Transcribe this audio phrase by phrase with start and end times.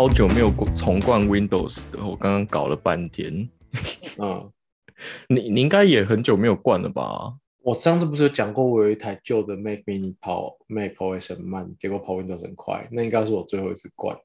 [0.00, 3.46] 超久没有重灌 Windows 的，我刚刚搞了半天。
[4.16, 4.50] 嗯，
[5.28, 7.34] 你你应该也很久没有灌了吧？
[7.60, 14.16] 我上次不是有讲过，我有一台旧的 Mac Mini 跑 Mac OS 很慢，结果跑 Windows 很快，那应该是我最后一次灌，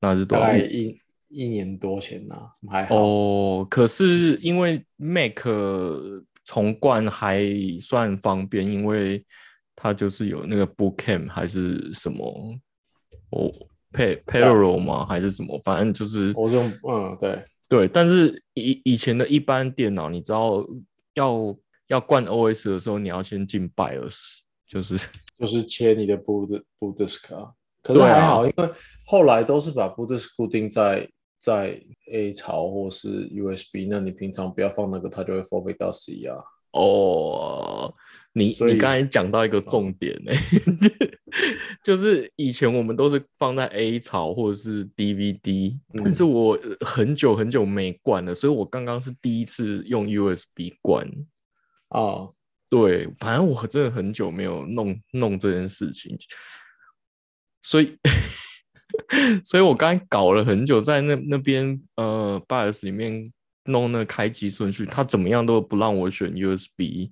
[0.00, 0.96] 那是多大少概一
[1.28, 2.94] 一年多前呐、还好。
[2.94, 5.40] 哦，可是因为 Mac
[6.44, 7.42] 重灌还
[7.80, 9.26] 算方便，因为
[9.74, 12.56] 它就是有那个 Bootcamp 还是什么，
[13.92, 15.06] 哦 Par Parallel 吗？
[15.06, 15.60] 还是什么？
[15.64, 17.88] 反正就是我是用嗯对，对。
[17.88, 20.64] 但是以以前的一般电脑，你知道
[21.14, 21.56] 要
[21.88, 24.96] 要灌 OS 的时候，你要先进 BIOS，就是
[25.38, 27.52] 就是切你的 boot boot disk 啊。
[27.82, 28.68] 可是还好，因为
[29.06, 31.80] 后来都是把 boot disk 固定在在
[32.12, 36.36] A 槽或是 USB，那你平常不要放那个，它就会 forward 到 C 啊。
[36.78, 37.92] 哦，
[38.32, 40.32] 你你刚才讲到一个重点呢、
[41.82, 51.08] 就是以前我们都是放在 A 槽或者是 DVD，、嗯但是我呃很久很久没灌了，所以我刚刚是第一次用 USB 灌。
[51.88, 52.28] 啊，
[52.70, 56.16] 对，反正我真的很久没有弄弄这件事情，
[57.62, 57.96] 所以，
[59.42, 63.32] 所以我刚才搞了很久，在那那边呃 BIOS 里面
[63.68, 67.10] 弄那开机顺序，它怎么样都不让我选 USB，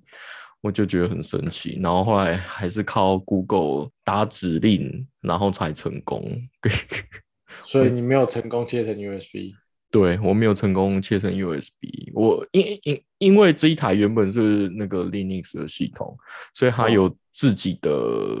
[0.61, 1.79] 我就觉得很神奇。
[1.81, 6.29] 然后后来还是靠 Google 打指令，然后才成功。
[7.63, 9.53] 所以你没有成功切成 USB。
[9.89, 16.15] 对我没有成功切成 USB，我因因因为这一台原本是那个 Linux 的系统，
[16.53, 17.89] 所以它哦有自己的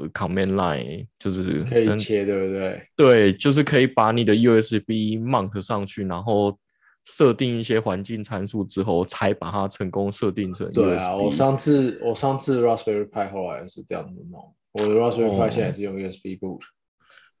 [0.09, 2.87] command line，就是可以切，对不对？
[2.97, 6.59] 对，就是可以把你的 USB mount 上去，然后
[7.09, 10.69] 设定一些环境参数之后，才把它成功设定成。
[10.73, 16.59] 对啊，我上次我上次 Raspberry Pi 后来是这样子弄，我的 Raspberry 哦 Pi 现在是用 USB boot。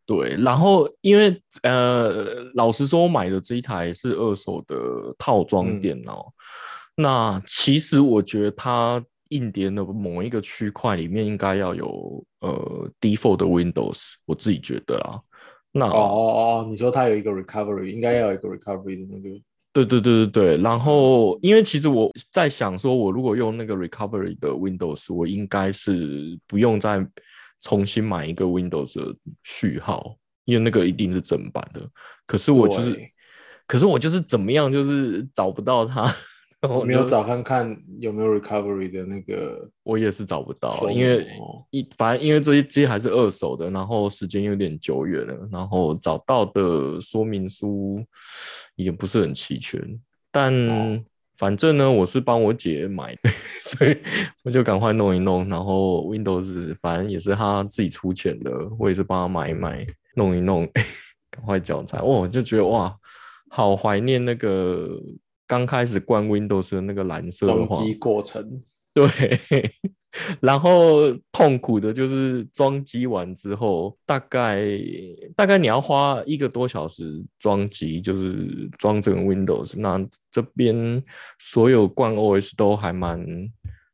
[0.05, 6.31] 对，然后因为呃，老实说，我买的这一台是二手的套装嗯电脑。
[6.95, 15.19] 那其实我觉得它硬碟的某一个区块里面应该要有呃 default 的 Windows，我自己觉得啊。
[15.73, 16.17] 那哦哦
[16.63, 19.37] 哦，你说它有一个 recovery，应该要有一个 recovery 的那个。
[19.85, 27.05] 对对对对对，然后因为其实我在想说，我如果用那个 recovery 的 Windows，我应该是不用再
[27.61, 31.87] 重新买一个 Windows 的序号，因为那个一定是正版的。
[32.25, 32.97] 可是我就是，
[33.67, 36.11] 可是我就是怎么样，就是找不到它。
[36.61, 41.27] 我没有找看看有没有 recovery 的那个我也是找不到，因为
[41.69, 48.03] 一反正因为这些这些还是二手的，然后时间有点久远了，然后找到的说明书
[48.75, 49.79] 也不是很齐全，
[50.31, 50.99] 但哦
[51.37, 53.29] 反正呢，我是帮我姐买的，
[53.61, 53.95] 所以
[54.43, 59.85] 我就赶快弄一弄，然后 Windows 反正也是她自己出钱的，我也是帮她买一买，
[60.15, 60.67] 弄一弄，
[61.29, 62.91] 赶快交差，哇，我就觉得哇，
[63.49, 64.99] 好怀念那个
[65.47, 68.61] 刚开始灌 Windows 的那个蓝色的话装机过程。
[68.93, 69.07] 对，
[70.41, 74.59] 然后痛苦的就是装机完之后，大概
[75.35, 79.79] 大概你要花一个多小时装机，就是装整个 Windows。
[79.79, 81.03] 那这边
[81.37, 83.23] 所有灌 OS 都还蛮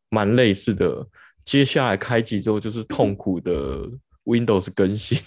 [0.09, 1.06] 蛮类似的。
[1.44, 3.81] 接下来开机之后就是痛苦的
[4.24, 5.18] Windows 更新，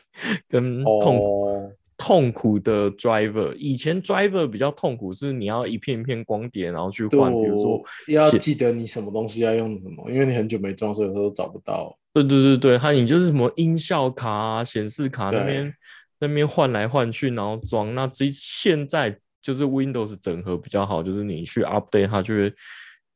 [0.48, 3.54] 跟痛苦、哦，痛苦的 driver。
[3.54, 11.96] 以前 driver 比较痛苦，是你要一片一片光碟，然后去换，比如说要记得你什么东西要用什么，因为你很久没装，所以有时候都找不到。
[12.12, 15.74] 对对对对，它你就是什么音效卡啊、显示卡那边
[16.18, 17.94] 那边换来换去，然后装。
[17.94, 22.54] 那这现在就是 Windows 整合比较好，就是你去 update 它就会，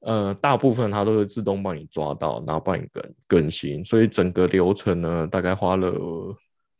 [0.00, 3.82] 呃，大部分它都会自动帮你抓到，然后帮你更更新。
[3.82, 5.94] 所以整个流程呢，大概花了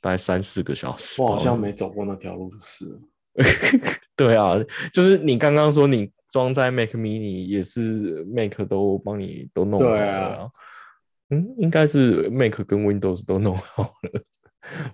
[0.00, 1.20] 大概三四个小时。
[1.22, 3.00] 我好像没走过那条路，就是。
[4.16, 4.56] 对啊，
[4.92, 10.48] 就是你刚刚说你装在 Mac Mini 也是 Mac 都帮你都弄好对了啊
[11.30, 14.22] 嗯，应该是 Mac 跟 Windows 都弄好了，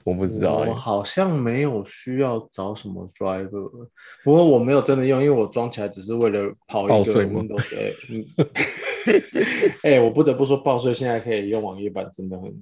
[0.05, 0.73] 我不知道、我欸。
[0.73, 3.89] 好像没有需要找什么 driver，
[4.23, 7.75] 不过我没有真的用，因为我装起来只是为了跑一个 Windows
[9.83, 12.55] 哎、我不得不说，报税现在可以用网页版，真的很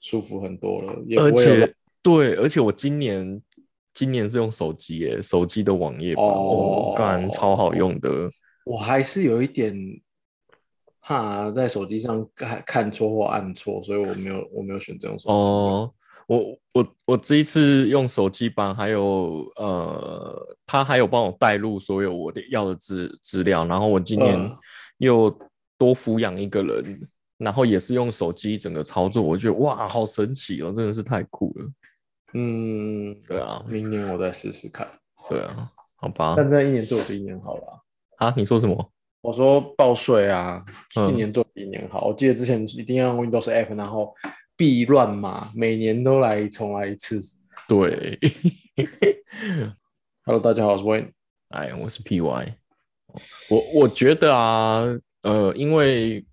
[0.00, 3.40] 舒服很多了，也而不会有且对，而且我今年
[3.94, 8.30] 今年是用手机耶，手机的网页版，哦哦，然、超好用的。
[8.64, 9.76] 我还是有一点
[11.00, 15.32] 怕在手机上看看错或按错，所以我没有我没有选这种手机。
[15.32, 15.94] 哦，
[16.26, 24.56] 我我我这一次用手机版，还有呃，他还有帮我带入所有我的要的资资料，然后我今年嗯
[24.98, 25.36] 又
[25.76, 27.08] 多抚养一个人，
[27.38, 31.66] 然后也是用手机整个操作，我觉得哇，好神奇哦，真的是太酷了。
[32.34, 34.86] 嗯，对啊，明年我再试试看。
[35.28, 36.34] 对啊，好吧。
[36.36, 37.82] 但这一年做比一年好了。
[38.18, 38.92] 啊，你说什么？
[39.20, 40.64] 我说报税啊，
[40.96, 42.06] 嗯一年做比一年好。
[42.06, 44.14] 我记得之前一定要用 Windows App，然后
[44.56, 47.22] 避乱码，每年都来重来一次。
[47.68, 48.18] 对，
[50.24, 51.10] Hello，大家好，我是 Wayne。
[51.50, 52.54] 哎，我是 PY。
[53.50, 54.82] 我我觉得啊，
[55.22, 56.24] 呃，因为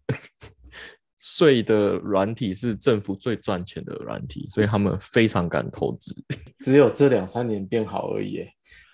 [1.19, 6.15] 税的软体是政府最赚钱的软体，所以他们非常敢投资。
[6.59, 8.47] 只有这两三年变好而已，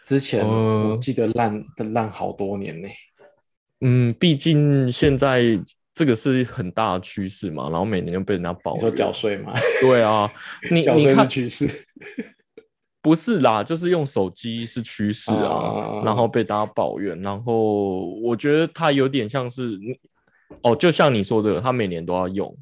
[0.04, 0.44] 之前
[1.00, 1.64] 记得烂
[1.94, 2.90] 烂好多年呢。
[3.82, 5.42] 嗯，毕竟现在
[5.94, 8.90] 这个是很大的趋势嘛，然后每年都被人家抱你说。
[8.90, 9.54] 缴税吗？
[9.80, 10.32] 对啊，
[10.72, 11.70] 你缴税是你看趋势。
[13.02, 19.80] 不是啦，就是用手机是趋势啊，啊然后被大家抱怨，然后我觉得它有点像是，
[20.62, 22.56] 哦，就像你说的，它每年都要用，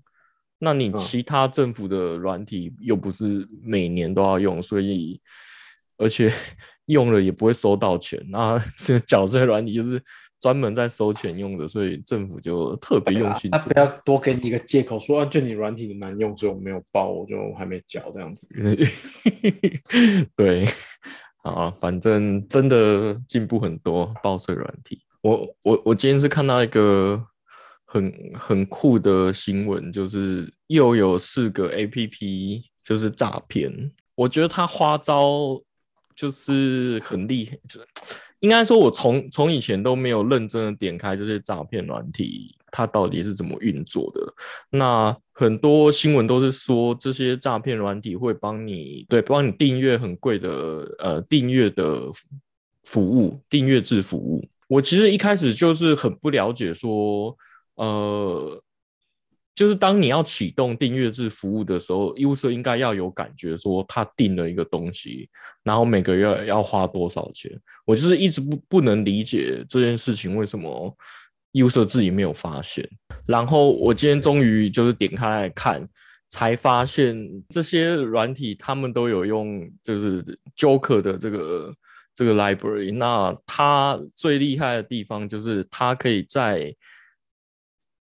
[0.60, 5.20] 那你嗯其他政府的软体又不是每年都要用，所以
[5.98, 6.32] 而且
[6.88, 10.02] 用了也不会收到钱，那这缴税软体就是
[10.40, 13.80] 专门在收钱用的，所以政府就特别用心做他不。
[13.80, 18.48] 要多给你一个借口说啊，就你软体难用，所以我没有报，我就还没缴这样子。
[20.36, 20.66] 对，
[21.44, 25.02] 啊，反正真的进步很多，报税软体。
[25.22, 27.26] 我我我今天是看到一个
[27.94, 33.72] 很很酷的新闻，就是又有四个 A P P 就是诈骗，
[34.16, 35.62] 我觉得他花招
[36.16, 37.80] 就是很厉害，就
[38.40, 44.34] 应该说，我从从以前都没有认真的点开这些诈骗软体，它到底是怎么运作的。
[44.72, 50.50] 那很多新闻都是说，这些诈骗软体会帮你对帮你订阅很贵的
[50.98, 52.10] 呃订阅的
[52.86, 54.44] 服务，订阅制服务。
[54.68, 57.38] 我其实一开始就是很不了解说，
[57.76, 58.62] 呃，
[59.56, 65.30] 就是当你要启动订阅制服务的时候，user 应该要有感觉说他订了一个东西，
[65.64, 67.52] 然后每个月要花多少钱。
[67.86, 70.96] 我就是一直不不能理解这件事情为什么
[71.52, 72.88] user 自己没有发现。
[73.28, 75.88] 然后我今天终于就是点开来看，
[76.30, 77.16] 才发现
[77.50, 80.24] 这些软体他们都有用就是
[80.58, 81.74] Joker 的这个
[82.16, 82.92] 这个 library。
[82.96, 86.76] 那它最厉害的地方就是它可以在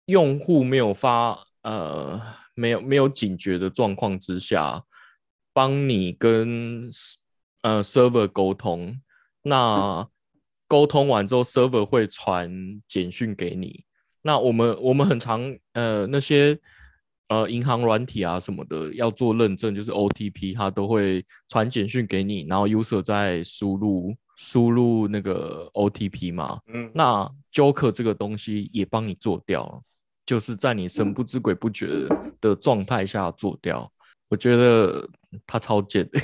[0.09, 2.21] 用户没有发呃
[2.55, 4.83] 没有没有警觉的状况之下，
[5.53, 6.89] 帮你跟
[7.63, 9.01] 呃 server 沟通。
[9.43, 10.07] 那
[10.67, 12.51] 沟通完之后，server 会传
[12.89, 13.85] 简讯给你。
[14.23, 16.59] 那我们我们很常呃那些
[17.29, 26.59] 呃银行软体啊什么的要做认证，就是 OTP，它都会传简讯给你，然后 user 再输入输入那个 OTP 嘛。
[26.67, 29.83] 嗯，那 Joker 这个东西也帮你做掉，
[30.29, 31.87] 就是在你神不知鬼不觉
[32.39, 33.91] 的状态下做掉。
[34.29, 35.09] 我觉得
[35.47, 36.21] 他超贱的，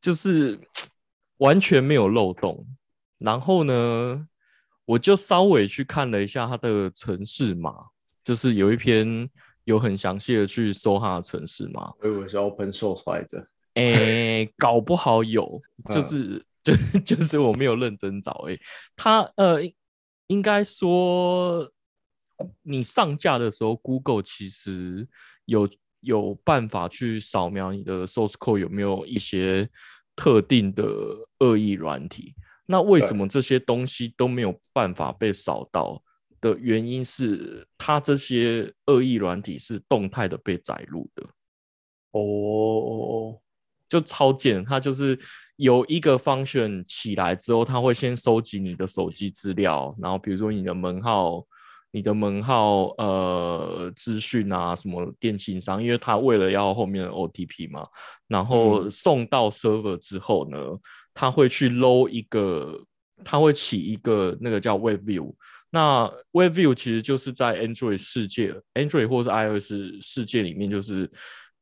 [0.00, 0.58] 就是
[1.36, 2.66] 完全没有漏洞。
[3.18, 4.26] 然后呢，
[4.86, 7.72] 我就稍微去看了一下他的城市码，
[8.24, 9.30] 就是有一篇
[9.62, 11.92] 有很详细的去搜他的城市码。
[12.00, 13.48] 我以为是 open source 来着。
[13.74, 15.60] 诶、搞不好有，
[15.94, 16.74] 就嗯是、就
[17.16, 18.60] 就是我没有认真找诶、
[18.96, 19.60] 他呃
[20.28, 21.70] 应应该说
[22.62, 25.08] 你上架的时候，Google 其实
[25.46, 25.68] 有
[26.00, 29.68] 有办法去扫描你的 source code 有没有一些
[30.14, 30.84] 特定的
[31.40, 32.34] 恶意软体。
[32.66, 36.00] 那为什对么这些东西都没有办法被扫到
[36.40, 41.26] 的原因是，它这些恶意软体是动态的被载入的。
[42.12, 43.40] 哦哦
[43.88, 45.18] 就超贱，它就是
[45.56, 51.44] 有一个 function 起来之后，它会先收集你的手机资料，然后比如说你的门号、
[51.90, 57.86] 你的门号呃资讯啊，什么电信商，因为它为了要后面的 OTP 嘛，
[58.26, 60.58] 然后嗯送到 server 之后呢，
[61.14, 62.84] 它会去 load 一个，
[63.24, 65.34] 它会起一个那个叫 Web View。
[65.70, 71.10] 那 Web View 其实就是在 Android 世界，Android 或是 iOS 世界里面，就是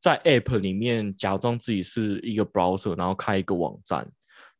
[0.07, 4.09] 在 App 里面假装自己是一个 browser，然后开一个网站。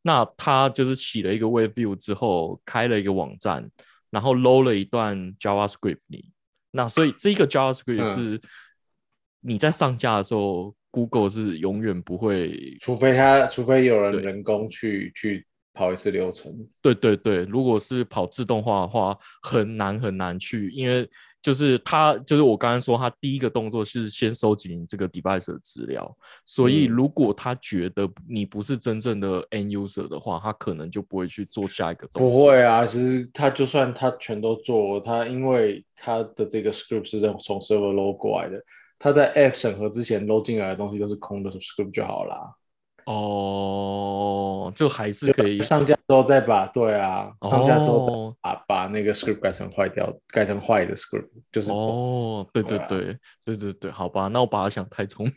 [0.01, 3.71] 那他就是起了一个 Web View 之后，开了一个网站，
[4.09, 6.33] 然后 load 了一段 JavaScript 里。
[6.71, 8.41] 那所以这个 JavaScript 嗯是
[9.39, 16.53] 你在上架的时候，Google 是永远不会除非他，除非有人人工去去跑一次流程。
[16.81, 21.09] 对对对，如果是跑自动化的话，很难很难去，因为
[21.41, 32.45] 就是他就是我刚刚说，他第一个动作是先收集你这个 device 的资料，所以嗯如果他觉得你不是真正的 end user 的话，他可能就不会去做下一个动作不。
[32.45, 38.61] 会啊，其实他就算他全都做，他因为他的这个 script 是从 server load 过来的，
[38.99, 42.53] 他在 App 审核之前 load 进来的东西都是空的 script 就好啦。
[43.07, 55.33] 哦，就还是可以上架之后再把对啊，上架之后再哦把把那个 script 改成坏掉，改成坏的 script，就是哦，对对对啊对对对对，好吧，那我把它想太聪明。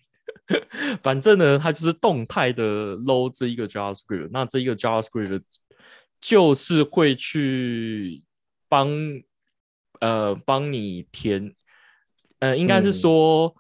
[1.01, 5.43] 反正呢，它就是动态的 load 这一个 JavaScript，那这一个 JavaScript
[6.21, 8.21] 就是会去
[8.69, 8.89] 帮
[10.01, 11.55] 呃帮你填，
[12.41, 13.55] 呃，应该是嗯说，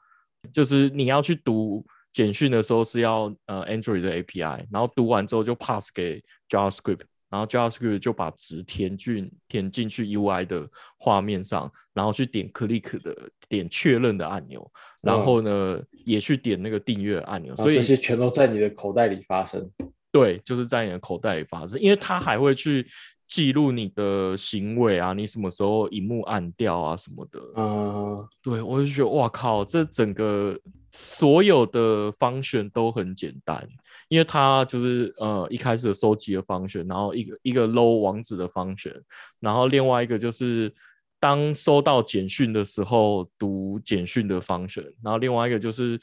[0.52, 13.16] 就是你要去读简讯的时候是要呃 Android 的 API，然后读完之后就 pass 给 JavaScript，然后 JavaScript 就把值填进填进去 UI 的画面上，然后去点 click 的
[13.48, 14.70] 点确认的按钮，
[15.02, 19.70] 然嗯后呢、也去点那个订阅按钮，所以这些全都在你的口袋里发生。
[20.12, 22.84] 对，就是在你的口袋里发生，因为它还会去
[23.30, 27.40] 记录你的行为啊，你什么时候荧幕暗掉啊什么的。
[27.54, 30.58] 嗯，对，我就觉得哇靠，这整个
[30.90, 33.64] 所有的方选都很简单，
[34.08, 38.92] 因为它就是呃一开始的收集的方选，然后一个一个 low 网址的方选，
[39.38, 40.74] 然后另外一个就是
[41.20, 45.96] 当收到简讯的时候读简讯的方选，然后另外一个就是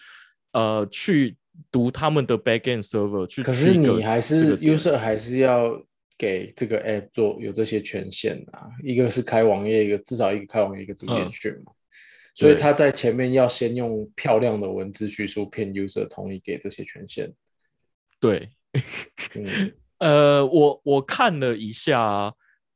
[0.54, 1.36] 呃去
[1.70, 5.78] 读他们的 backend server 去可是你还是个点 user 还是要
[6.18, 11.72] 给这个 app 做有这些权限啊，一个是开网页，一个至少一个开网页，一个读简嗯讯嘛。
[12.34, 17.34] 所以对他在前面要先用漂亮的文字叙述骗 user 同意给这些权限。
[18.20, 18.50] 对。
[19.34, 22.32] 嗯， 呃，我我看了一下，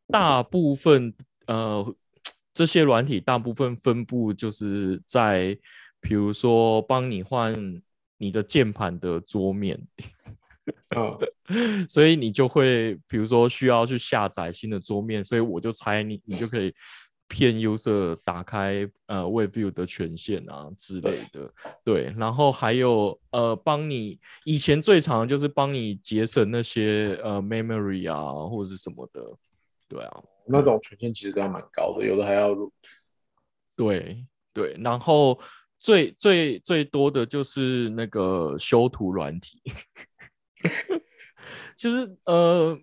[0.07, 1.13] 大部分
[1.45, 1.95] 呃
[2.53, 5.55] 这些软体大部分分布就是在，
[5.99, 7.53] 比如说帮你换
[8.17, 9.79] 你的键盘的桌面，
[11.49, 16.73] 嗯，所以你就会比如说需要去下载新的桌面，所以我就猜你你就可以
[17.27, 21.51] 骗 user 打开呃 Web View 的权限啊之类的，
[21.83, 29.21] 对，然后还有呃帮你以前最常就是帮你节省那些呃 memory 啊或者是什么的，
[29.87, 32.71] 对啊，那种权限其实都要蛮高的，有的还要 root。
[33.75, 35.39] 对对，然后
[35.79, 39.61] 最最最多的就是那个修图软体，
[41.75, 42.79] 就是呃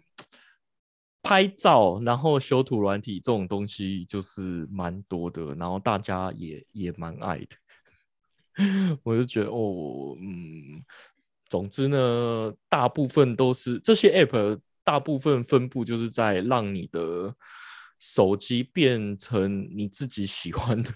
[1.23, 7.57] 拍照，然后修图软体这种东西就是蛮多的，然后大家也也蛮爱的。
[9.05, 10.83] 我就觉得哦，嗯，
[11.49, 17.37] 总之呢，大部分都是这些 app，大部分分布就是在让你的
[18.01, 20.93] 手机变成你自己喜欢的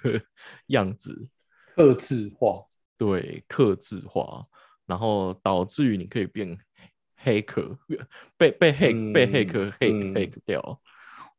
[0.68, 1.28] 样子，
[1.76, 2.66] 克制化。
[2.96, 4.46] 对，克制化，
[4.86, 6.56] 然后导致于你可以变
[7.22, 7.78] 黑客，
[8.36, 10.60] 被被黑、被黑客嗯黑嗯黑掉。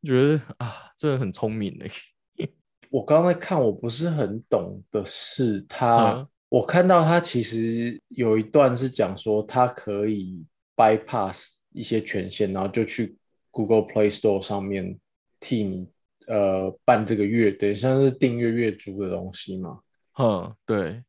[0.01, 2.47] 我觉得啊，真的很聪明欸。
[2.89, 13.17] 我刚才看，我不是很懂的是他，嗯我看到他其实有一段是讲说，他可以 bypass 一些权限，然后就去
[13.49, 14.99] Google Play Store 上面
[15.39, 15.89] 替你
[16.27, 19.79] 呃办这个月，等于像是订阅月租的东西嘛。
[20.19, 21.03] 嗯，对，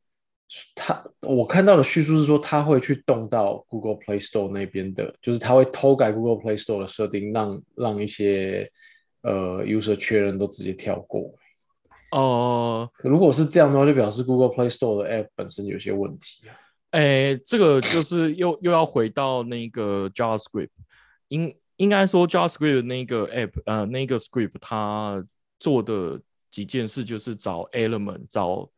[0.75, 8.71] 他我看到的叙述是说，他会去动到 Google Play Store 那边的，就是他会偷改 Google Play Store 的设定，让让一些
[9.23, 11.33] 呃 user 确认都直接跳过。
[12.13, 16.55] 哦、如果是这样的话，就表示 Google Play Store 的 App 本身有些问题啊。
[16.91, 20.69] 哎，这个就是又又要回到那个 JavaScript，
[21.27, 25.27] 应应该说 JavaScript 那个 app，呃，那个 script 它
[25.59, 26.21] 做的
[26.53, 28.71] 几件事就是找 element，找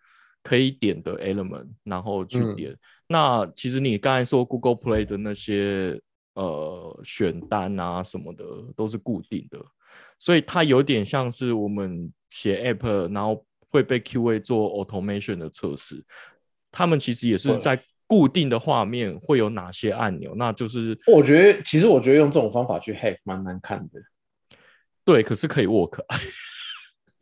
[0.47, 2.77] 可以点的 element，然后去嗯点。
[3.09, 6.01] 那其实你刚才说 Google Play 的那些
[6.35, 8.45] 呃选单啊什么的
[8.77, 9.59] 都是固定的，
[10.21, 16.05] 所以它有点像是我们写 app，然后会被 QA 做 automation 的测试。
[16.71, 24.01] 他们其实也是在固定的画面会有哪些按钮，那就是我觉得其实我觉得用这种方法去 hack 蛮难看的。
[25.05, 26.05] 对，可是可以 work。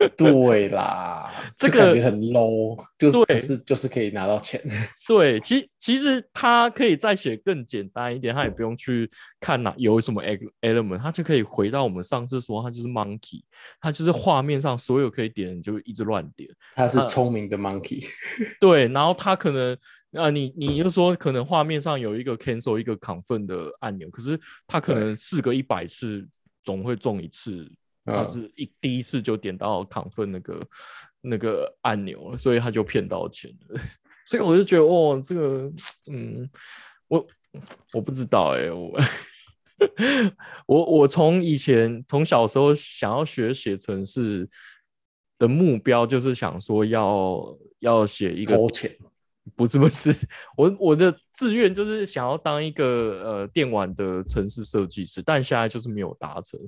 [0.16, 4.60] 对啦，这个就感觉很 low，就是是就是可以拿到钱。
[5.08, 9.08] 对，其其实它可以再写更简单一点，他也不用去
[9.40, 13.42] 看哪有什么 ele- element，他就可以回到我们上次说，他就是 monkey，
[13.80, 16.48] 他就是画面上所有可以点，你就一直乱点。
[16.74, 18.04] 他是呃聪明的 monkey，
[18.60, 19.76] 对，然后他可能
[20.16, 26.24] 啊、你你就说可能画面上有一个 cancel 一个 confirm 的按钮，可是它可能试个一百次
[26.62, 27.68] 总会中一次，
[28.04, 30.60] 它嗯是一第一次就点到 confirm 那个
[31.20, 33.80] 那个按钮了，所以他就骗到钱了。
[34.26, 35.72] 所以我就觉得哦，这个
[36.10, 36.48] 嗯，
[37.08, 37.26] 我
[37.92, 38.92] 我不知道哎、我
[40.66, 44.48] 我我从以前从小时候想要学写程式
[45.38, 48.56] 的目标就是想说要要写一个
[49.54, 50.10] 不是不是，
[50.56, 56.58] 我我的志愿就是想要当一个呃电玩的城市设计师，但现在就是没有达成。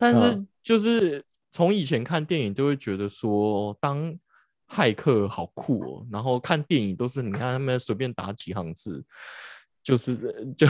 [0.00, 4.18] 但是嗯就是从以前看电影就会觉得说当
[4.66, 9.04] 骇客好酷哦，然后看电影都是你看他们随便打几行字，
[9.82, 10.16] 就是
[10.56, 10.66] 就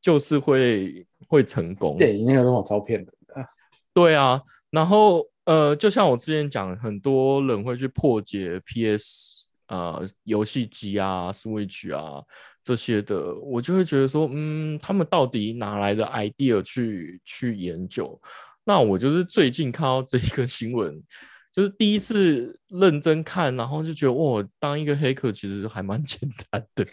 [0.00, 1.96] 就是会会成功。
[1.96, 3.12] 电影那个都好超骗的。
[3.34, 3.46] 啊
[3.92, 12.20] 对啊，然后呃，就像我之前讲，很多人会去破解 PS 呃游戏机啊、Switch 啊
[12.62, 18.20] 这些的，我就会觉得说，嗯，他们到底哪来的 idea 去去研究？
[18.64, 21.02] 那我就是最近看到这一个新闻，
[21.52, 26.18] 就是第一次认真看，然后就觉得，哇，当一个黑客其实还蛮 简
[26.50, 26.86] 单的，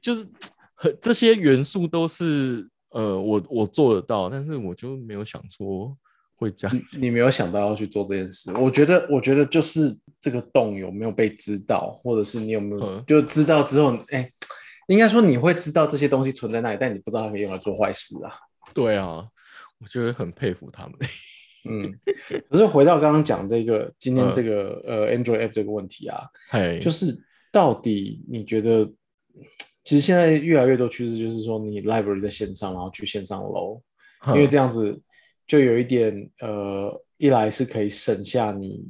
[0.00, 0.26] 就是
[0.74, 5.96] 很这些元素都是呃我我做得到，但是我就没有想说
[6.34, 6.76] 会这样。
[6.76, 14.30] 你你没有想到要去做这件事，我觉得，我觉得就是这个洞有没有被知道，或者是你有没有嗯就知道之后，哎、
[14.88, 18.32] 应该说你会知道这些东西存在那里，但你不知道它可以用来做坏事啊。
[18.72, 19.26] 对啊，
[19.80, 20.94] 我觉得很佩服他们。
[21.68, 21.92] 嗯，
[22.48, 27.14] 可是回到刚刚讲这个今天嗯这个、呃 Android app 这个问题啊，嘿，就是
[27.52, 28.90] 到底你觉得，
[29.84, 33.82] 其实现在越来越多趋势就是说，你 library 在线上，然后去线上楼，
[34.28, 34.98] 因为这样子
[35.46, 38.82] 就有一点呃，一来是可以省下你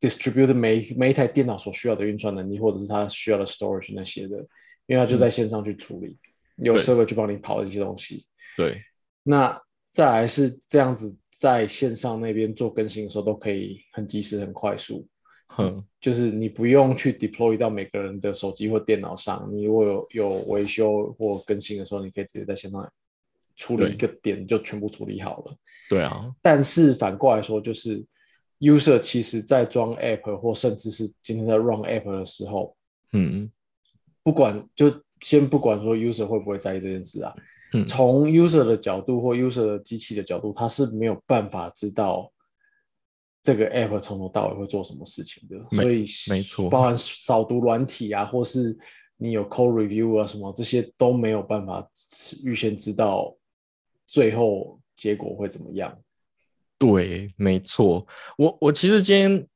[0.00, 4.38] distribute 每每一台电脑所需要的运算能力，或者是它需要的 storage 那些的，
[4.86, 6.16] 因为它就在线上去处理，
[6.56, 8.24] 有对 server 去帮你跑一些东西。
[8.56, 8.82] 对
[9.28, 15.06] 那再来是这样子，在线上那边做更新的时候都可以很及时、很快速。
[15.48, 22.90] 哼，就是你不用去 deploy 到每个人的手机或电脑上，你如果有有维修或更新的时候，你可以直接在线上
[23.54, 25.56] 处理一个点就全部处理好了。
[25.90, 28.02] 对啊，但是反过来说，就是
[28.60, 32.74] user 其实在装 app 或甚至是今天在 run app 的时候，
[33.12, 33.50] 嗯
[34.22, 37.34] 不管就先不管说 user 会不会在意这件事啊，
[37.72, 42.32] 嗯从 user 的角度或 user 的机器的角度，他是没有办法知道
[43.42, 48.76] 这个 app 从头到尾会做什么事情的，所以没错包含扫读软体啊，或是
[49.16, 51.86] 你有 code review 啊什么，这些都没有办法
[52.44, 53.36] 预先知道
[54.06, 55.96] 最后结果会怎么样。
[56.78, 58.06] 对，没错。
[58.36, 59.46] 我我其实今天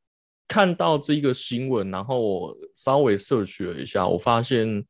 [0.49, 4.85] 看到这一个新闻，然后我稍微 search 了一下，我发现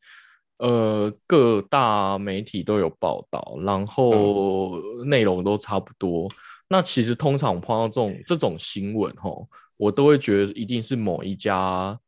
[0.63, 6.29] 呃各大媒体都有报道，然后内容都差不多。
[6.69, 11.99] 那其实通常我碰到这种这种新闻吼，我都会觉得一定是某一家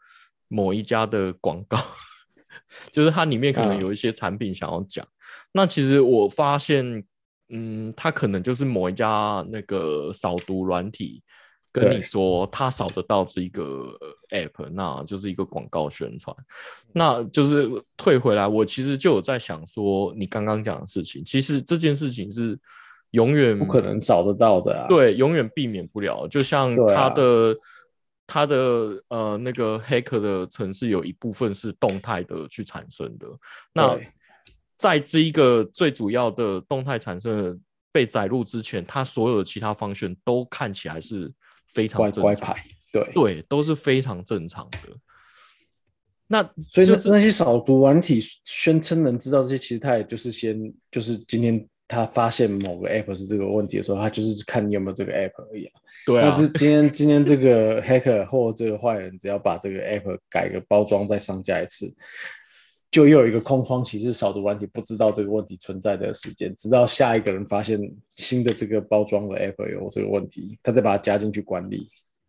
[0.47, 1.77] 某一家的广告，
[2.93, 5.05] 就是它里面可能嗯有一些产品想要讲。
[5.51, 7.05] 那其实我发现，
[7.49, 11.23] 嗯，它可能就是某一家那个扫毒软体
[11.75, 13.99] 跟你说，他扫得到这一个
[14.31, 16.35] app，那就是一个广告宣传。
[16.93, 22.57] 那就是退回来，我其实就有在想说，你刚刚讲的事情，其实这件事情是
[23.11, 24.87] 永远不可能找得到的啊。
[24.89, 26.29] 对，永远避免不了。
[26.29, 27.57] 就像对啊它的、
[28.25, 28.57] 它的
[29.09, 33.27] 呃那个黑客的城市有一部分是动态的去产生的。
[33.73, 33.99] 那
[34.77, 37.59] 在这一个最主要的动态产生的
[37.91, 41.33] 被载入之前，它所有的其他方向都看起来是
[41.67, 43.11] 非常乖乖牌，对。
[43.15, 44.79] 对，都是非常正常的。
[46.27, 55.81] 那所以那就是那些扫毒软体宣称能知道这些，其实他也就是先就是今天他发现某个 app 是这个问题的时候，他就是看你有没有这个 app 而已啊。
[56.07, 61.95] 对啊那，是今天今天这个 hacker 或这个坏人，只要把这个 app 改个包装再上架一次，
[62.95, 67.77] 就又有一个空窗期，是扫毒软体不知道这个问题存在的时间，直到下一个人发现
[68.15, 71.89] 新的这个包装的 app 有这个问题，他再把它加进去管理。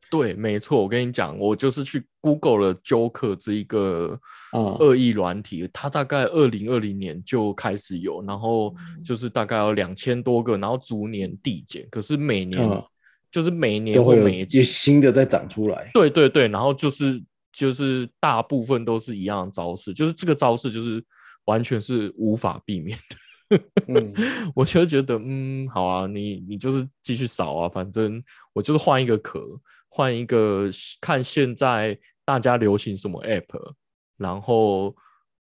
[0.10, 4.20] 对，没错，我跟你讲，我就是去 Google 了 Joker 这一个
[4.54, 12.84] 嗯恶意软体，它大概二零二零年就开始有，然后嗯就是大概有两千多个，然后逐年递减，可是每年、嗯
[13.30, 15.92] 就是每年都会有新的再长出来。
[15.94, 17.22] 对对对，然后就是
[17.56, 21.02] 就是大部分都是一样的招式，就是这个招式就是
[21.46, 23.58] 完全是无法避免的。
[23.88, 24.14] 嗯，
[24.54, 28.22] 我就觉得，嗯，好啊，你你就是继续扫啊，反正
[28.54, 29.40] 我就是换一个壳，
[29.88, 33.74] 换一个看现在大家流行什么 app，
[34.18, 34.94] 然后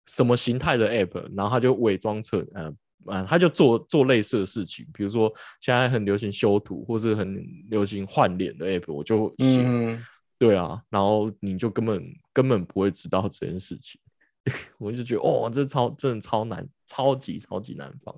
[0.05, 2.71] 什么形态的 app，然后他就伪装成，呃
[3.07, 9.99] 啊，他就做做类似的事情，比如说现在很流行修图，或是很流行换脸的 app，我就写，嗯，
[10.37, 13.99] 对啊，然后你就根本根本不会知道这件事情，
[14.77, 18.15] 我就觉得，哦，这超真的超难，超级超级难防。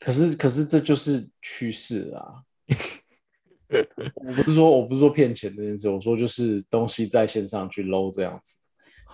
[0.00, 2.42] 可是可是这就是趋势啊。
[4.14, 8.62] 我不是说我不是说骗钱这件事，我说就是东西在线上去搂这样子。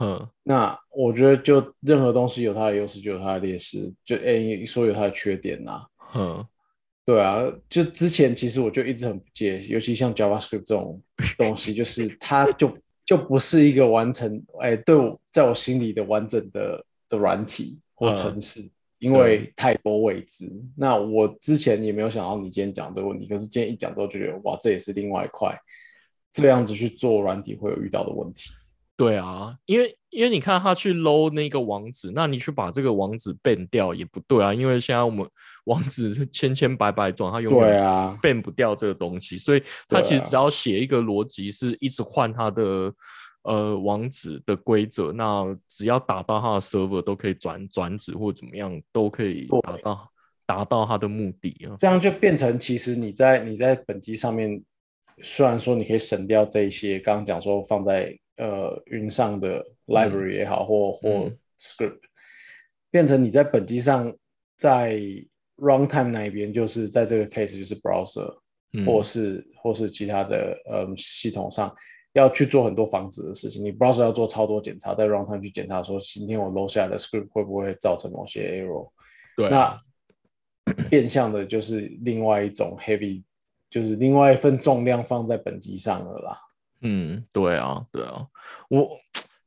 [0.00, 6.46] 嗯，那我觉得就任何东西有它的优势，就有它的劣势，就诶说有它的缺点呐、哼，
[7.11, 11.03] 对啊，就之前其实我就一直很不解，尤其像 JavaScript 这种
[11.37, 12.73] 东西，就是它就
[13.05, 18.62] 就不是一个完成，哎，对我在我心里的完整的的软体或嗯程式，
[19.01, 20.49] 因为太多未知。
[20.77, 25.59] 那我之前也没有想到你今天讲这个问题，可是今天一讲之后就觉得，哇，这也是另外一块，
[26.31, 28.51] 这样子去做软体会有遇到的问题。
[29.00, 35.26] 对啊，因为因为你看他去搂那个网址，那你去把这个网址变掉也不对啊，因为现在我们
[35.64, 42.92] 网址千千百百种，它永远变不掉这个东西，所以他其实只要写一个逻辑，是一直换他的
[43.44, 50.10] 呃网址的规则，那只要打到他的 server 都可以转转址或怎么样，都可以对达到
[50.44, 51.72] 达到他的目的啊。
[51.78, 54.62] 这样就变成其实你在你在本机上面，
[55.22, 62.00] 虽然说你可以省掉这一些，刚刚讲说放在呃云上的 library 也好，或或嗯 script，
[62.90, 64.11] 变成你在本机上
[64.57, 64.98] 在
[65.59, 68.35] runtime 那一边，就是在这个 case 就是 browser，、
[68.72, 71.70] 嗯或是或是其他的呃系统上。
[72.14, 78.90] 要去做很多防止的事情，你 browser 要做超多检查，在 runtime 去检查说今天我楼下的 script 会不会造成某些 error，
[79.37, 79.79] 对啊，
[80.64, 83.22] 那变相的就是另外一种 heavy，
[83.70, 86.37] 就是另外一份重量放在本机上了啦。
[86.83, 88.27] 嗯，对啊，对啊，
[88.69, 88.90] 我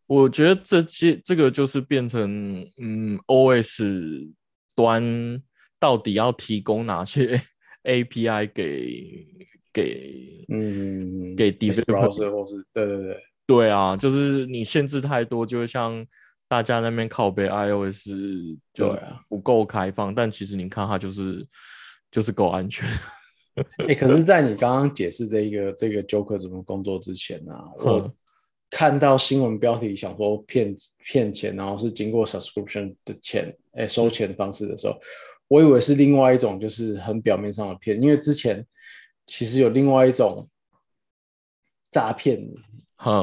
[0.07, 4.31] 我觉得这些这个就是变成嗯，OS
[4.75, 5.41] 端
[5.79, 7.41] 到底要提供哪些
[7.83, 9.27] API 给
[9.73, 16.05] 给嗯，给 S developer 或是对对对，对啊，就是你限制太多，就会像
[16.47, 18.07] 大家那边靠背 iOS
[18.73, 19.21] 就是对啊。
[19.27, 21.45] 不够开放，但其实你看它就是
[22.11, 22.87] 就是够安全。
[23.87, 28.13] 哎、可是，在你刚刚解释这一个这个 Joker 怎么工作之前呢、我嗯。
[28.75, 34.97] 看到新闻标题想说骗骗钱，然后是经过 subscription 的钱，哎、收钱方式的时候，
[35.47, 38.65] 我以为是另外一种，就是很表面上的骗，因为之前
[39.27, 40.49] 其实有另外一种
[41.91, 42.43] 诈骗，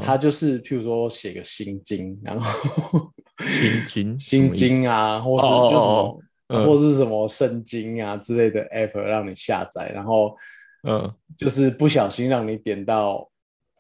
[0.00, 3.10] 他就是譬如说写个心经，然后
[3.48, 6.18] 心经 心经啊，或是就什么，哦
[6.52, 10.36] 嗯或是什么圣经啊之类的 app 让你下载，然后
[10.82, 11.08] 嗯
[11.38, 13.30] 就是不小心让你点到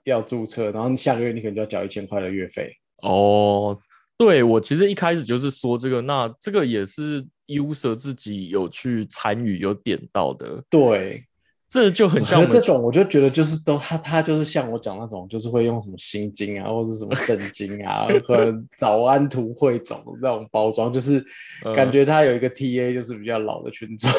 [0.04, 2.72] 要注册，然后下个月你可能就要缴一千块的月费。
[3.02, 3.76] 哦，
[4.16, 11.24] 对我其实一开始就是说这个，那这个也是 user 自己有去参与有点到的，对，
[11.70, 21.24] 这就很像这种我就觉得就是都他他就是像我讲那种，就是会用什么心经啊，或者什么圣经啊， 可能早安图汇总那种包装，就是
[21.64, 24.10] 嗯感觉他有一个 TA 就是比较老的群众。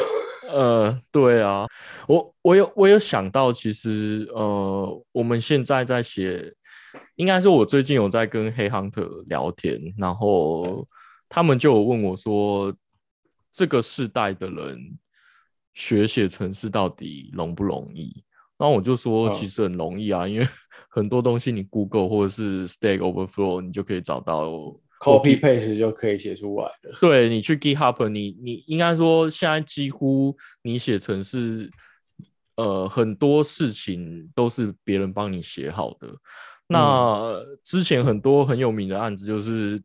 [0.50, 1.66] 呃， 对啊，
[2.08, 6.54] 我我有我有想到，其实呃，我们现在在写，
[7.16, 10.88] 应该是我最近有在跟黑 hunter 聊天，然后
[11.28, 12.74] 他们就有问我说，
[13.52, 14.98] 这个世代的人
[15.74, 18.24] 学写程式到底容不容易？
[18.58, 20.46] 然后我就说，嗯其实很容易啊，因为
[20.88, 24.48] 很多东西你 Google 或者是 Stack Overflow，你就可以找到
[25.00, 26.98] copy paste 就可以写出来了。
[27.00, 31.68] 对你去 GitHub，你你应该说现在几乎你写程式，
[32.56, 36.08] 呃，很多事情都是别人帮你写好的。
[36.68, 39.82] 那之前很多很有名的案子就是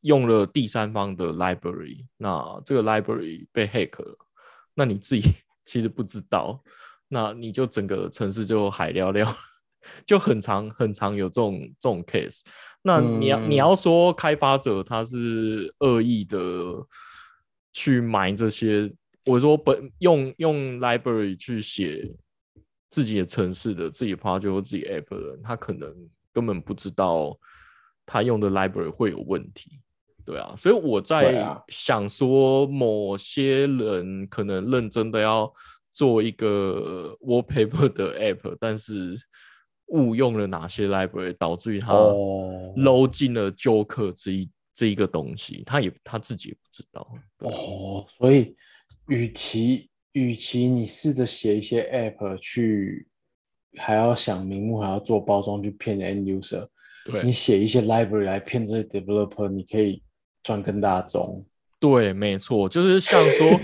[0.00, 4.18] 用了第三方的 library，那这个 library 被 hack 了，
[4.74, 5.22] 那你自己
[5.66, 6.62] 其实不知道，
[7.08, 9.34] 那你就整个城市就海聊聊，
[10.06, 12.40] 就很长很长有这种这种 case。
[12.82, 16.38] 那你要、你嗯要说开发者他是恶意的
[17.72, 18.92] 去买这些，
[19.24, 22.14] 我说本用用 library 去写
[22.90, 25.90] 自己的城市的自己的 project 或自己 app 的人，他可能
[26.32, 27.34] 根本不知道
[28.04, 29.80] 他用的 library 会有问题。
[30.24, 31.62] 对啊，所以我在啊。
[31.68, 35.52] 想说，某些人可能认真的要
[35.92, 39.14] 做一个 wallpaper 的 app，但是
[39.88, 42.72] 误用了哪些 library，导致于他哦。
[42.76, 47.06] 搂进了 Joker 这一这一个东西，他也他自己也不知道。
[47.38, 48.56] 哦，所以
[49.08, 53.06] 与其与其你试着写一些 app 去，
[53.76, 56.66] 还要想名目，还要做包装去骗 end user，
[57.04, 57.22] 对。
[57.22, 60.02] 你写一些 library 来骗这些 developer，你可以
[60.44, 61.44] 赚更大宗。
[61.80, 63.60] 对，没错，就是像说，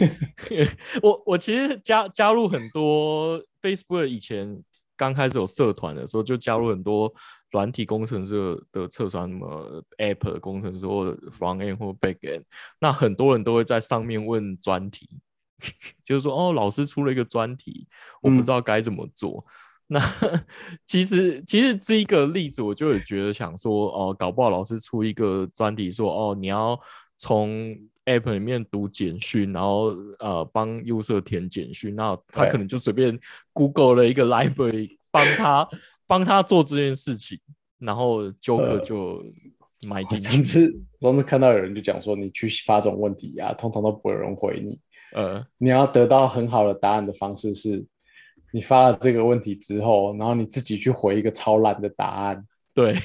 [1.01, 4.63] 我我其实加加入很多 Facebook 以前
[4.97, 7.11] 刚开始有社团的时候，就加入很多
[7.51, 12.43] 软体工程师的的社团，什么 App 的工程师或者 Front End 或 Back End，
[12.79, 15.09] 那很多人都会在上面问专题，
[16.05, 17.87] 就是说哦，老师出了一个专题，
[18.21, 19.47] 我不知道该怎么做。
[19.93, 20.01] 那
[20.87, 26.79] 其实其实这一个例子，我就有觉得想说哦，搞不好老师出一个专题说哦，你要
[27.19, 29.87] 从 App 里面读简讯，然后
[30.21, 33.19] 呃帮 user 填简讯，那他可能就随便
[33.53, 35.69] Google 了一个 library 帮他
[36.07, 37.37] 帮他做这件事情，
[37.81, 39.25] 然后 Joker 就
[39.83, 40.23] 买进去。
[40.23, 44.79] 上次上次看到有人就讲说，你去发这种问题呀，通常都不会有人回你。
[45.15, 47.85] 呃，你要得到很好的答案的方式是。
[48.53, 52.97] 你发了这个问题之后，然后你自己去回一个超烂的答案，对，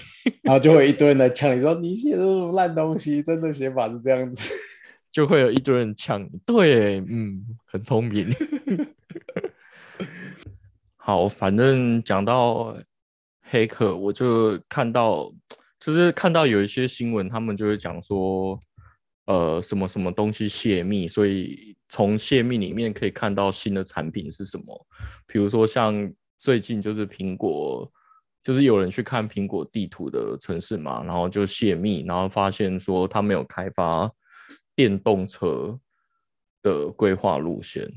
[0.41, 4.53] 然后就会一堆人来呛你说你写的什么烂东西，真的写法是这样子，
[5.11, 6.29] 就会有一堆人呛你。
[6.45, 8.33] 对，嗯，很聪明。
[10.97, 12.75] 好，反正讲到
[13.43, 15.31] 黑客，我就看到，
[15.79, 18.59] 就是看到有一些新闻，他们就会讲说。
[19.27, 24.87] 呃，什么什么东西泄密，所以从泄密里面可以看到新的产品是什么。
[25.27, 27.91] 比如说像最近就是苹果，
[28.43, 34.11] 就是有人去看苹果地图的城市嘛，然后就泄密，然后发现说他没有开发
[34.75, 35.79] 电动车
[36.61, 37.89] 的规划路线。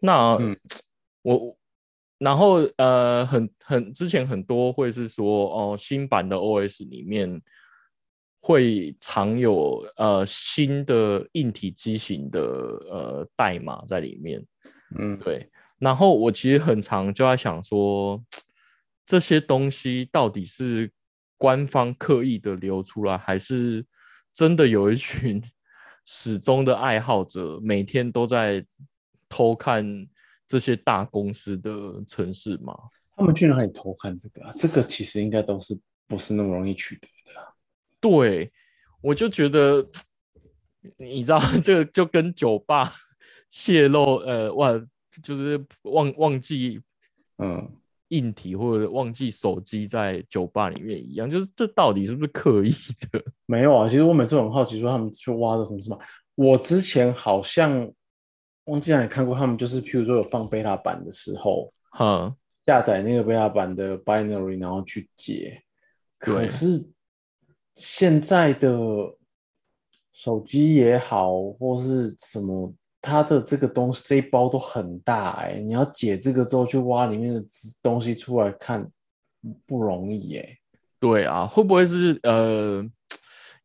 [0.00, 0.56] 那嗯
[1.22, 1.56] 我，
[2.18, 7.40] 然后呃，很很之前很多会是说哦，新版的 OS 里面。
[8.48, 14.42] 会藏有呃新的硬体机型的呃代码在里面，
[14.98, 15.50] 嗯，对。
[15.78, 18.24] 然后我其实很常就在想说，
[19.04, 20.90] 这些东西到底是
[21.36, 23.84] 官方刻意的流出来，还是
[24.32, 25.42] 真的有一群
[26.06, 28.64] 始终的爱好者每天都在
[29.28, 29.84] 偷看
[30.46, 32.74] 这些大公司的城市吗？
[33.14, 34.54] 他们去哪里偷看这个啊？
[34.56, 37.54] 这个其实应该都是不是那么容易取得的。
[38.00, 38.52] 对，
[39.00, 39.86] 我就觉得，
[40.96, 42.92] 你知道， 这个就跟酒吧
[43.48, 44.86] 泄露，呃，忘
[45.22, 46.80] 就是忘忘记，
[47.38, 47.68] 嗯，
[48.08, 52.70] 硬体或者忘记手机在酒吧里面一样，就是这到底是不是刻意
[53.10, 53.22] 的？
[53.46, 55.98] 没有啊，其实我每次很好奇，说他们去挖的什么什么。
[56.36, 57.90] 我之前好像
[58.66, 62.32] 忘记哪里看过，他们就是譬如说有放贝塔版的时候，哈，
[62.66, 65.62] 下载那个贝塔版的 binary，然后去解，
[66.18, 66.88] 可是。
[67.78, 68.68] 现在的
[70.10, 77.44] 手机也好，或是什么，它的这个东西这一包都很大哎，你要解这个之后去挖里面的
[77.80, 78.90] 东西出来看，
[79.64, 80.58] 不容易哎。
[80.98, 82.84] 对啊，会不会是呃？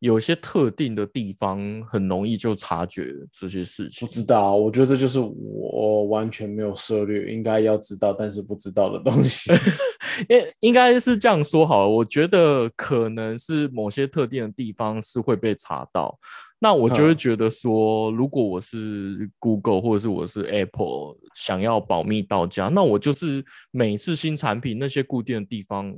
[0.04, 4.06] 有些特定的地方很容易就察觉这些事情。
[4.06, 9.50] 不知道，我觉得这就是我完全没有涉猎，应该要知道但是不知道的东西。
[10.28, 16.18] 应应该是这样说好了，我觉得可能是某些特定的地方是会被查到。
[16.58, 25.96] 那我就会觉得说，如果我是 Google 或者是我是 Apple，想要保密到家，那我就是每次新产品那些固定的地方，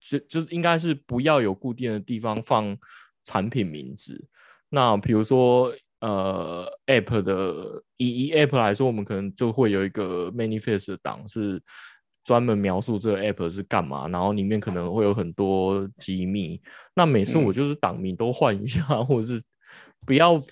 [0.00, 2.78] 就就是应该是不要有固定的地方放。
[3.28, 4.26] 产品名字，
[4.70, 11.60] 那比如说呃，App 的以以 App 来说，我们可能就会有一个 manifest 档是
[12.24, 16.58] 专门描述这个 App 是干嘛，然后里面可能会有很多机密。
[16.94, 19.42] 那每次我就是档名都换一下， 或者是
[20.06, 20.42] 不要。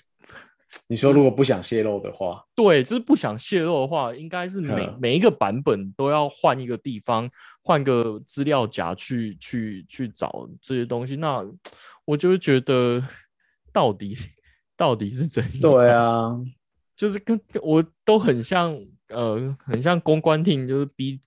[0.87, 7.29] 你说如果不想泄露的话，对，就是不想泄露的话，应该是每每一个版本都要换一个地方，
[7.63, 11.15] 换个资料夹去去去找这些东西。
[11.15, 11.45] 那
[12.05, 13.03] 我就会觉得，
[13.71, 14.17] 到底
[14.75, 15.61] 到底是怎样？
[15.61, 16.39] 对啊，
[16.95, 18.77] 就是跟我都很像，
[19.09, 21.19] 呃，很像公关厅，就是逼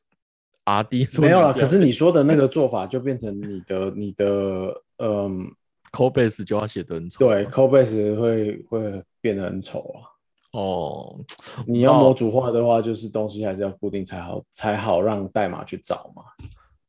[0.64, 1.52] R D 没有了。
[1.52, 5.50] 可是你说的那个做法，就变成你的你的嗯。
[5.92, 10.08] Codebase 就要写的很丑，对，Codebase 会会变得很丑啊。
[10.52, 11.20] 哦，
[11.66, 16.24] 你要模组化的话，就是东西还是要固定才好，才好让代码去找嘛。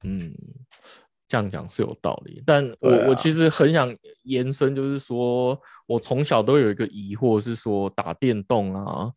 [0.03, 0.33] 嗯，
[1.27, 9.11] 这样讲是有道理，但我我其实很想延伸，就是说我从小都有一个疑惑，是说打电动啊，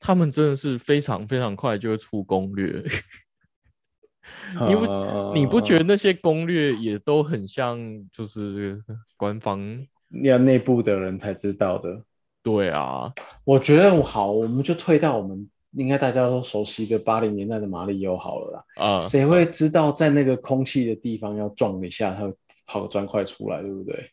[0.00, 2.82] 他们真的是非常非常快就会出攻略。
[4.66, 7.78] 你不你不觉得那些攻略也都很像，
[8.10, 8.82] 就是
[9.18, 9.86] 官方
[10.24, 12.02] 要内部的人才知道的？
[12.46, 18.64] 对啊，我觉得好，我们就退到我们应该大家都熟悉的八零年代的马里欧好了啦。
[18.76, 22.32] 啊，谁会知道在那个空气的地方要撞一下，它会
[22.64, 24.10] 跑砖块出来，对不对？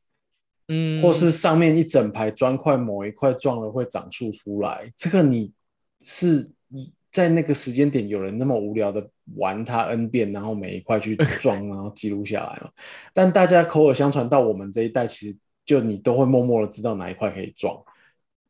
[0.69, 5.53] 嗯，或是上面一整排砖块，某一块撞了会长树出来，这个你
[6.01, 6.91] 是你。
[7.13, 12.71] 在那个时间点，有人那么无聊的玩它 n 遍，然后每一块去撞，然后记录下来嘛？
[13.13, 17.79] 但大家口耳相传到我们这一代，其实就你都会默默的知道哪一块可以撞，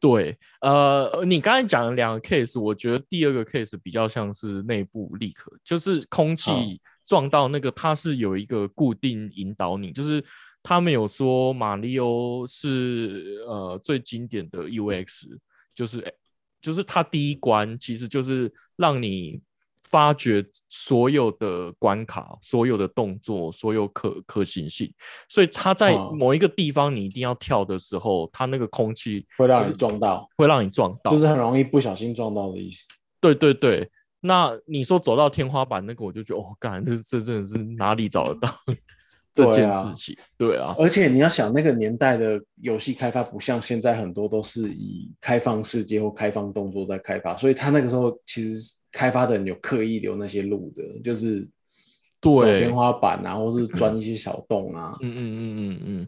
[0.04, 10.22] 对，呃，你刚才讲的两个 case，我觉得第二个 case 比较像是内部 leak，就是空气撞到那个，它是有一个固定引导你，就是
[10.62, 15.38] 他们有说马里欧是呃最经典的 UX，
[15.74, 16.14] 就是
[16.62, 19.42] 就是它第一关其实就是让你。
[19.94, 24.92] 发掘所有的关卡、所有的动作、所有可可行性，
[25.30, 32.88] 所以它在某一个地方你一定要跳的时候，它那个空气会让你撞到，会让你撞到，就是很容易不小心撞到的意思。
[33.22, 33.88] 对对对，
[34.20, 38.52] 那你说走到天花板那个，我就觉得哦，干，这这真的是哪里找得到
[39.32, 40.18] 这件事情？
[40.36, 48.83] 对啊，而且你要想那个年代的游戏开发，不像现在很多都是以开放世界或开放动作在开发，所以他那个时候其实。
[48.94, 51.50] 开发的人有刻意留那些路的，就是
[52.22, 54.96] 走天花板啊，或是钻一些小洞啊。
[55.02, 56.08] 嗯嗯嗯嗯嗯，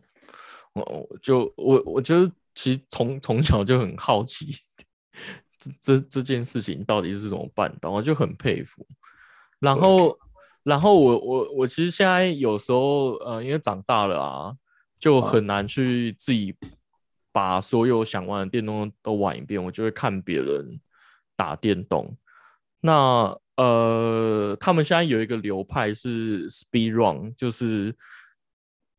[0.73, 4.51] 我我就我我觉得其实从从小就很好奇，
[5.59, 8.85] 这这这件事情到底是怎么办到，我就很佩服。
[9.59, 10.15] 然后
[10.63, 14.55] 然后我我我其实现在有时候呃，因为长大了啊，
[14.99, 16.55] 就很难去自己
[17.31, 20.79] 把所有想玩的电动都玩一遍，我就会看别人
[21.35, 22.15] 打电动。
[22.85, 27.95] 那呃，他们现在有一个流派是 speed run，就是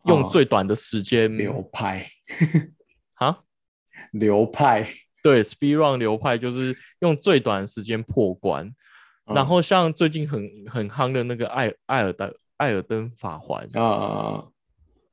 [0.07, 2.05] 用最短的时间流派。
[3.15, 3.39] 啊，
[4.11, 4.89] 流派。
[5.23, 8.75] 对 speed run 流派就是用最短的时间破关。
[9.25, 14.45] 然后像最近很很夯的那个艾艾尔登艾尔登法环啊，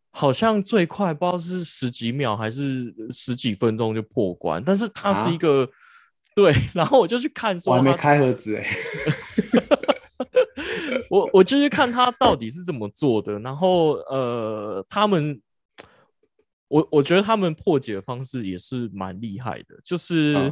[0.10, 5.70] 好像最快不知道是十几秒还是十几分钟就破关，但是它是一个。
[6.36, 8.68] 对，然后我就去看，说我还没开盒子 哎，
[11.10, 15.40] 我我就去看他到底是怎么做的，然后呃，他们，
[16.68, 20.52] 我我觉得他们破解的方式也是蛮厉害的，就是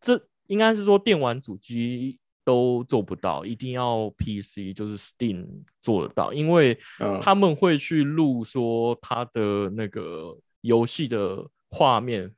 [0.00, 5.46] 这应该是说电玩主机都做不到，一定要 PC 就是 Steam
[5.82, 6.78] 做得到，因为
[7.20, 12.34] 他们会去录说他的那个游戏的画面，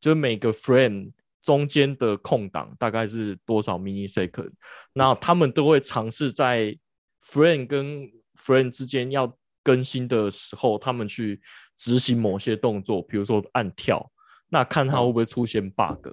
[0.00, 1.10] 就是每个 frame。
[1.46, 4.50] 中间的空档大概是多少 mini second？
[4.92, 6.76] 那他们都会尝试在
[7.24, 9.32] friend 跟 friend 之间要
[9.62, 11.40] 更新的时候，他们去
[11.76, 14.10] 执行某些动作，比如说按跳，
[14.48, 16.08] 那看他会不会出现 bug。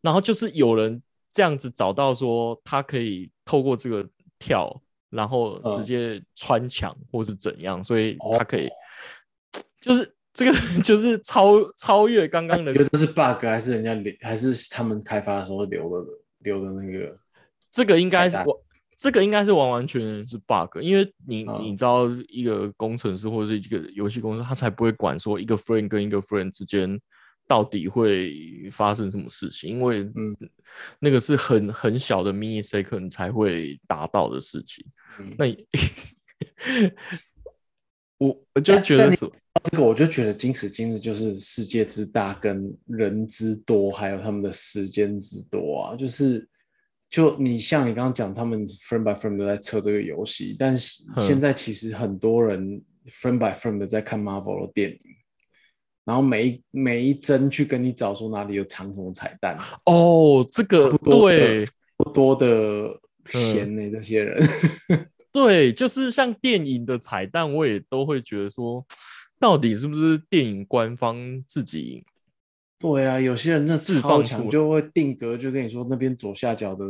[0.00, 8.70] 然后就是有人这样子找到说，他可以透过这个跳，然后直接穿墙或是怎样，所以他可以
[9.82, 10.16] 就是。
[10.34, 16.04] 这个 就是超超越刚刚的，觉得这是 bug 还是人家留，还是他们开发的时候留的
[16.40, 17.16] 留的那个？
[17.70, 18.60] 这个应该是我，
[18.98, 27.00] 这个应该是完完全全是 bug，因为你你知道一个工程师或者是一个游戏公司，他才不会管说一个 friend 跟一个 friend 之间
[27.46, 30.36] 到底会发生什么事情，因为嗯，
[30.98, 34.84] 那个是很很小的 mini second 才会达到的事情。
[35.38, 35.46] 那
[38.18, 39.30] 我我就觉得说。
[39.64, 45.96] 这个我就觉得今时今日就是世界之大跟人之多，还有他们的时间之多啊。
[45.96, 46.46] 就是
[47.08, 54.98] 就你像你刚刚讲，他们 frame by frame 都在测这个游戏，但是现在其实很多人 frame by frame 的在看 Marvel 的电影，
[56.04, 59.58] 然后每一每一帧去跟你找出哪里有藏什么彩蛋。
[59.86, 61.62] 哦，这个对
[61.96, 63.00] 不多的
[63.30, 64.46] 闲呢，这些人。
[65.32, 68.84] 对，就是像电影的彩蛋，我也都会觉得说。
[69.44, 72.02] 到底是不是电影官方自己？
[72.78, 76.86] 对啊，有些人那超强就会定格，就跟你说那边左下角的，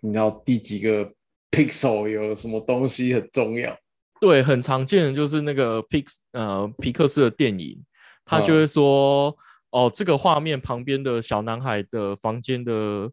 [0.00, 1.12] 你知道第几个
[1.52, 3.76] pixel 有什么东西很重要。
[4.18, 7.78] 对，很常见的就是那个 pix 呃皮克斯的电影，
[8.24, 9.36] 他就会说
[9.68, 13.10] 哦，这个画面旁边的小男孩的房间的。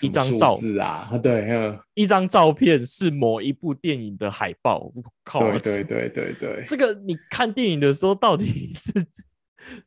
[0.00, 4.90] 一张照字啊，对，一张照片是某一部电影的海报。
[5.22, 8.92] 靠，对对对对，这个你看电影的时候到底 是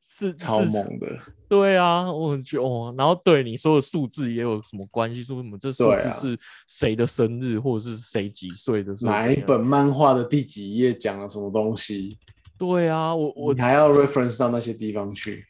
[0.02, 1.18] 是超猛的。
[1.50, 5.24] 对啊，我觉得哦，然后对你说的数字也有什么关系？
[5.24, 9.12] 说什么这数字是谁的生日，或者是谁几岁的时候？
[9.12, 12.19] 哪一本漫画的第几页讲了什么东西？
[12.56, 15.44] 对啊，我我还要 reference 到那些地方去。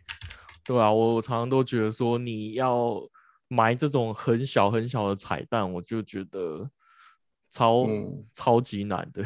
[0.63, 3.01] 对啊，我我常常都觉得说你要。
[3.49, 6.69] 埋这种很小很小的彩蛋，我就觉得
[7.49, 7.87] 超
[8.33, 9.23] 超级难的。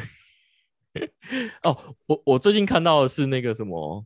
[1.64, 4.04] 哦，我我最近看到的是那个什么，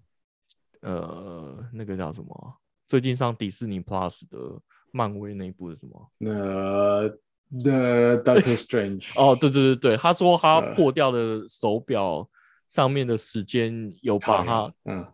[0.81, 2.55] 呃，那个叫什么？
[2.87, 4.61] 最近上迪士尼 Plus 的
[4.93, 6.11] 漫威那一部是什么？
[6.21, 7.09] 呃
[7.51, 9.13] ，The Doctor Strange。
[9.21, 12.27] 哦，对对对对，他说他破掉的手表
[12.69, 15.07] 上面的时间有把它，嗯，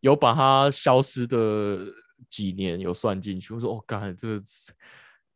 [0.00, 1.86] 有把它消失的。
[2.28, 3.54] 几年有算进去。
[3.54, 4.42] 我说哦，刚才这个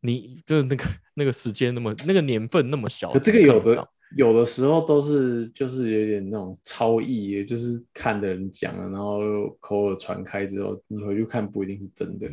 [0.01, 12.29] 你就是那个那个时间那么那个年份那么小，这个有的有的时候都是就是有点那种超意，就是看的人讲了，然后口耳传开之后，你回去看不一定是真的。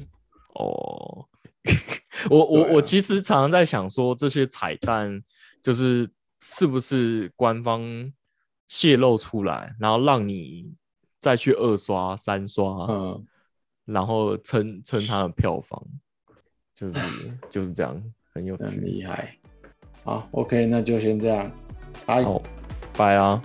[0.55, 1.25] 哦，
[2.29, 5.21] 我我我其实常常在想说，这些彩蛋
[5.61, 6.09] 就是
[6.41, 8.11] 是不是官方
[8.67, 10.73] 泄露出来，然后让你
[11.19, 13.25] 再去二刷、三刷，嗯，
[13.91, 15.81] 然后撑撑它的票房，
[16.75, 16.97] 就是
[17.49, 18.01] 就是这样，
[18.33, 18.79] 很有很趣。
[18.81, 19.35] 厉害。
[20.03, 21.51] 好，OK，那就先这样，
[22.05, 22.23] 拜。
[22.97, 23.41] 拜啊。